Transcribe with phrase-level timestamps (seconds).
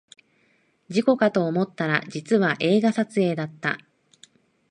[0.89, 3.77] 事故かと思ったら実は映画撮影だった